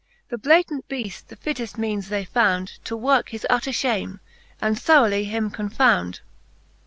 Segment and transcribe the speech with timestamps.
[0.29, 4.19] The Blatant Beaft the fitteft meanes they found, To worke his utter fliame,
[4.59, 6.21] and throughly him confound.